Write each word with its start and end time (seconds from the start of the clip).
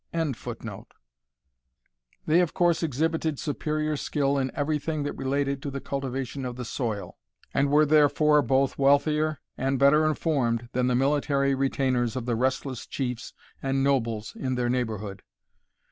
]They 2.25 2.41
of 2.41 2.55
course 2.55 2.81
exhibited 2.81 3.37
superior 3.37 3.95
skill 3.95 4.35
in 4.39 4.49
every 4.55 4.79
thing 4.79 5.03
that 5.03 5.13
related 5.13 5.61
to 5.61 5.69
the 5.69 5.79
cultivation 5.79 6.43
of 6.43 6.55
the 6.55 6.65
soil, 6.65 7.19
and 7.53 7.69
were 7.69 7.85
therefore 7.85 8.41
both 8.41 8.79
wealthier 8.79 9.41
and 9.59 9.77
better 9.77 10.03
informed 10.07 10.69
than 10.71 10.87
the 10.87 10.95
military 10.95 11.53
retainers 11.53 12.15
of 12.15 12.25
the 12.25 12.35
restless 12.35 12.87
chiefs 12.87 13.33
and 13.61 13.83
nobles 13.83 14.35
in 14.35 14.55
their 14.55 14.69
neighbourhood. 14.69 15.21